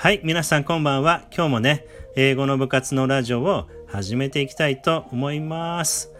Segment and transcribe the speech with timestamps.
[0.00, 1.24] はい、皆さんこんばんは。
[1.30, 1.84] 今日もね、
[2.16, 6.10] 英語の部活のラジオを始めていきたいと思います。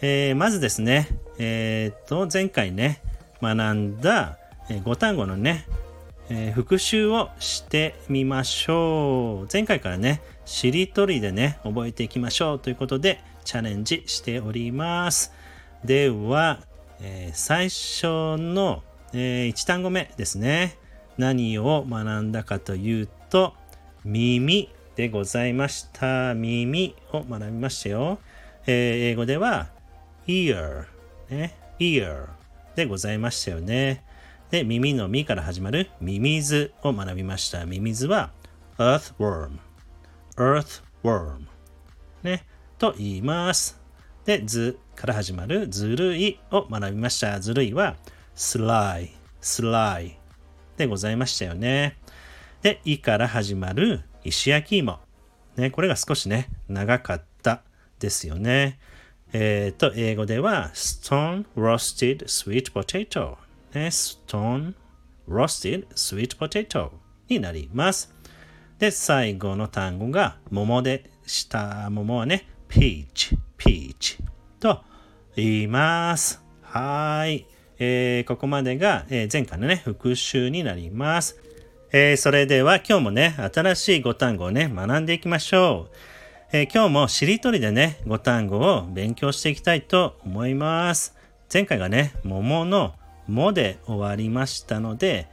[0.00, 1.06] えー、まずですね、
[1.36, 3.02] えー、っと、前回ね、
[3.42, 4.38] 学んだ
[4.70, 5.66] 5単語のね、
[6.30, 9.48] えー、復習をしてみましょう。
[9.52, 15.34] 前回からね、しりとりでね、覚えていきましょうということで、チャレンジしております。
[15.84, 16.60] では、
[17.02, 18.82] えー、最初の、
[19.12, 20.78] えー、1単語目ですね。
[21.18, 23.54] 何を学んだかというと、
[24.04, 26.34] 耳でございました。
[26.34, 28.18] 耳を学びましたよ。
[28.66, 29.68] えー、英語では
[30.26, 30.86] ear、
[31.30, 32.26] ね、ear
[32.74, 34.04] でございましたよね。
[34.50, 37.66] で、耳の実から始まるミミズを学びました。
[37.66, 38.30] ミミズは
[38.78, 39.58] earthworm、
[40.36, 41.46] earthworm
[42.22, 42.44] ね、
[42.78, 43.80] と言います。
[44.24, 47.38] で、図から始まるずるいを学びました。
[47.40, 47.96] ずるいは
[48.34, 50.14] sly、sly
[50.76, 51.96] でございましたよね。
[52.66, 54.98] で、いから始まる石焼き芋。
[55.54, 57.62] ね、これが少しね、長かった
[58.00, 58.80] ですよね。
[59.32, 63.36] えっ、ー、と、英語では stone roasted sweet potato。
[63.72, 64.74] ね、stone
[65.28, 66.90] roasted sweet potato
[67.28, 68.12] になります。
[68.80, 71.88] で、最後の単語が桃でした。
[71.88, 74.20] 桃はね、peach、peach
[74.58, 74.82] と
[75.36, 76.42] 言います。
[76.62, 77.46] はい。
[77.78, 81.45] えー、ここまでが、えー、前回のね、復習になります。
[81.92, 85.96] えー、それでは今日もね、新しい語単語をね、学んでいきましょう。
[86.52, 91.14] えー、今日もしりとりでね、語単語を勉強していきたいと思います。
[91.52, 92.94] 前回がね、桃の
[93.28, 95.28] もで終わりましたので、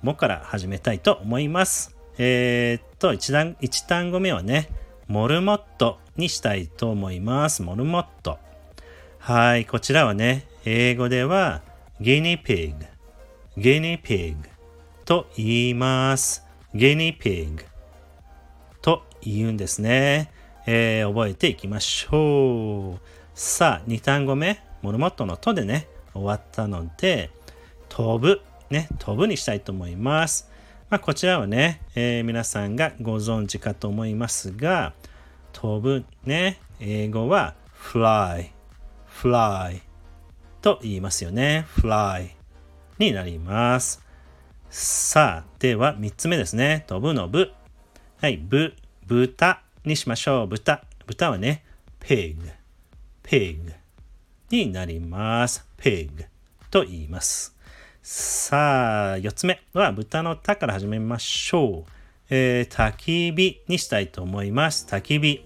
[0.00, 1.96] もから始めたいと思います。
[2.18, 4.68] えー、っと1単、1単語目はね、
[5.08, 7.62] モルモットにしたいと思います。
[7.62, 8.38] モルモット。
[9.18, 11.62] はい、こちらはね、英語では、
[12.00, 12.86] ゲニピグ、
[13.56, 14.55] ゲニピグ
[15.06, 16.44] と言います。
[16.74, 17.64] ゲニピング
[18.82, 20.32] と言うんですね。
[20.66, 23.00] えー、覚えていきましょう。
[23.32, 27.30] さあ、2単語目、モルモットのとでね、終わったので、
[27.88, 30.50] 飛ぶ、ね、飛ぶにしたいと思います。
[30.90, 34.92] まあ、こちらはね、えー、皆さんがご存知かと思いますが、
[35.52, 38.50] 飛ぶね、英語は fly,
[39.08, 39.82] fly
[40.62, 41.64] と言いますよね。
[41.78, 42.30] fly
[42.98, 44.05] になります。
[44.70, 46.84] さあ、では3つ目ですね。
[46.86, 47.52] 飛ぶのぶ。
[48.20, 48.74] はい、ぶ、
[49.06, 50.46] 豚にしましょう。
[50.46, 50.84] 豚。
[51.06, 51.64] 豚はね、
[52.00, 52.36] pig,
[53.22, 53.72] pig
[54.50, 55.66] になります。
[55.78, 56.26] pig
[56.70, 57.56] と言います。
[58.02, 61.92] さあ、4つ目は豚のたから始めましょう。
[62.28, 64.86] えー、焚き火にしたいと思います。
[64.88, 65.44] 焚き火。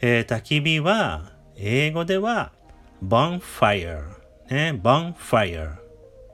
[0.00, 2.52] えー、焚き火は、英語では
[3.04, 4.18] bonfire
[4.50, 5.76] ね、bonfire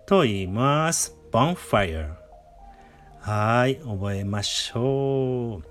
[0.06, 1.16] と言います。
[1.34, 2.14] Bonfire
[3.18, 5.64] はい、覚えましょう。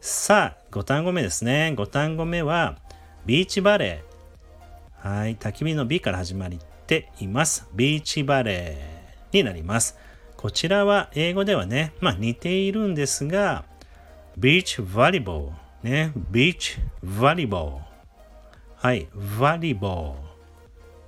[0.00, 1.74] さあ、5単語目ですね。
[1.76, 2.78] 5単語目は、
[3.26, 5.08] ビーチバレー。
[5.08, 6.50] はい、焚き火の B から始まっ
[6.86, 7.68] ています。
[7.74, 9.98] ビーチバレーになります。
[10.38, 13.66] こちらは英語ではね、まあ似ているんですが、
[14.38, 15.86] ビーチバリボー。
[15.86, 18.86] ね、ビーチバリボー。
[18.86, 19.06] はい、
[19.38, 20.14] バリボー。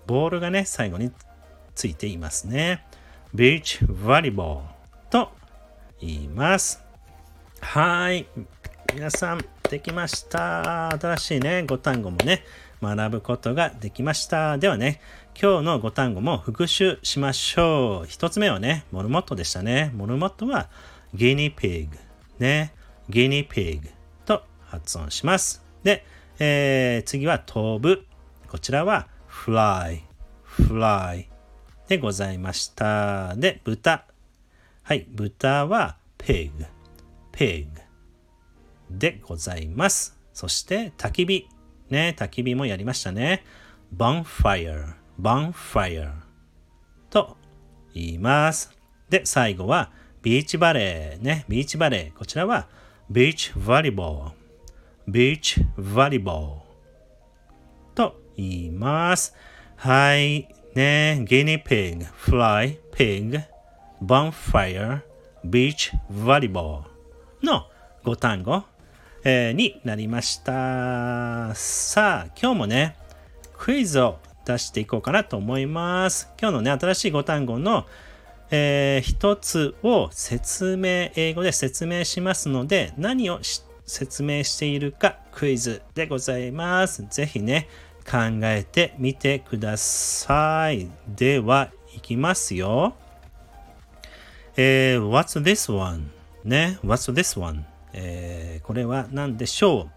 [0.07, 1.11] ボールがね、最後に
[1.75, 2.85] ついていますね。
[3.35, 5.31] ビーチバリボーと
[6.03, 6.85] 言います。
[7.63, 8.27] はい。
[8.93, 10.91] 皆さん、できました。
[10.91, 12.45] 新しいね、5単語もね、
[12.83, 14.59] 学ぶことができました。
[14.59, 15.01] ではね、
[15.41, 18.07] 今日の5単語も復習しましょう。
[18.07, 19.93] 1つ目はね、モルモットでしたね。
[19.95, 20.69] モルモットは
[21.15, 21.97] ギニーピーグ。
[22.39, 22.75] ね、
[23.09, 23.89] ギニーピーグ
[24.27, 25.65] と発音します。
[25.85, 26.05] で、
[26.39, 28.05] えー、次は飛ぶ。
[28.47, 30.03] こちらは fly,
[30.47, 31.32] fly
[31.89, 33.35] でございました。
[33.37, 34.05] で、豚。
[34.83, 36.51] はい、豚は pig,
[37.33, 37.67] pig
[38.91, 40.19] でございます。
[40.33, 41.49] そして、焚き火。
[41.91, 43.45] ね、焚き火もやりましたね。
[43.95, 46.13] bonfire, bonfire
[47.11, 47.37] と
[47.95, 48.73] 言います。
[49.11, 49.91] で、最後は、
[50.23, 51.23] ビーチバレー。
[51.23, 52.19] ね、ビーチバレー。
[52.19, 52.69] こちらは、
[53.11, 54.33] ビーチバリボー。
[55.09, 57.97] ビーチバリボー。
[57.97, 59.35] と言います。
[59.77, 60.62] はい。
[60.75, 63.39] ね、ギニピグ、フライ、ピグ、
[64.01, 65.03] ボンファイア、
[65.45, 67.67] ビーチ、ボリボーの
[68.05, 68.63] 5単語、
[69.23, 71.55] えー、になりました。
[71.55, 72.97] さあ、今日もね、
[73.59, 76.31] クイズを出していこうかなと思います。
[76.41, 77.85] 今日のね、新しい5単語の、
[78.51, 83.41] えー、一つを説明、英語で説明しますので、何を
[83.85, 87.05] 説明しているかクイズでございます。
[87.11, 87.69] ぜひね、
[88.06, 90.90] 考えてみてください。
[91.08, 92.96] では、いきますよ。
[94.56, 96.10] えー、What's this one?
[96.44, 97.64] ね、What's this one?
[97.94, 99.92] えー、これは何でしょう、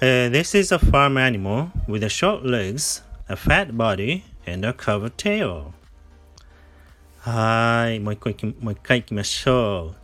[0.00, 0.30] えー、?
[0.30, 5.72] This is a farm animal with a short legs, a fat body, and a curved tail.
[7.20, 8.00] はい。
[8.00, 9.94] もう一回もう一回行きましょ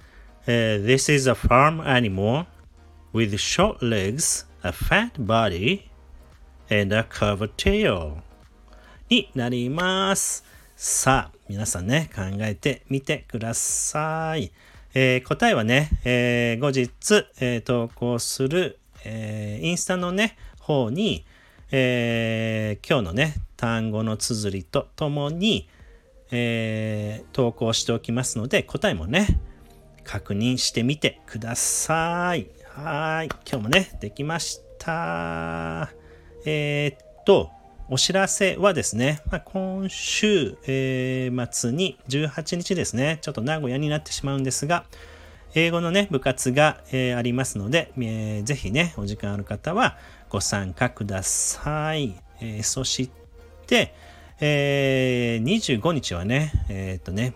[0.46, 0.50] う。
[0.50, 2.44] Uh, this is a farm animal
[3.14, 5.87] with short legs, a fat body,
[6.69, 8.17] and a curvetail
[9.09, 10.43] になります。
[10.75, 14.51] さあ、皆さんね、考えてみてください。
[14.93, 21.25] えー、答えはね、えー、後日、えー、投稿する、えインスタのね、方に、
[21.71, 25.67] え今日のね、単語の綴りとともに、
[26.31, 29.39] え、投稿しておきますので、答えもね、
[30.03, 32.47] 確認してみてください。
[32.73, 33.27] はい。
[33.47, 35.98] 今日もね、できました。
[36.45, 37.51] えー、っと、
[37.89, 44.85] お知らせはですね、まあ、今週、えー、末に18日ですね、ちょっと名古屋になってしまうんですが、
[45.55, 49.97] 英語のね、部活が、えー、ありますので、えー、ぜひね、お時間ある方は
[50.29, 52.15] ご参加ください。
[52.41, 53.09] えー、そし
[53.65, 53.95] て、
[54.39, 57.33] えー、25日はね、えー、っとね、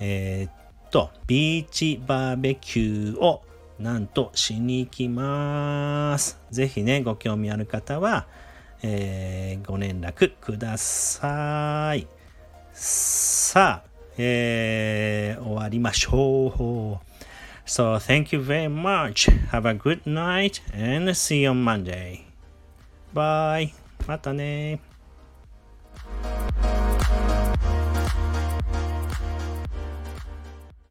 [0.00, 3.42] えー、っと、ビーチバーベキューを
[3.78, 6.40] なんとしに行きます。
[6.50, 8.26] ぜひね、ご興味ある方は、
[8.82, 12.06] えー、ご連絡ください。
[12.72, 17.06] さあ、えー、終わりましょう。
[17.66, 19.30] So, thank you very much.
[19.50, 22.20] Have a good night and see you on Monday.
[23.12, 23.72] Bye.
[24.06, 24.80] またね